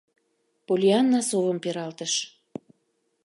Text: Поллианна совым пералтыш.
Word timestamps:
Поллианна 0.65 1.19
совым 1.29 1.57
пералтыш. 1.63 2.13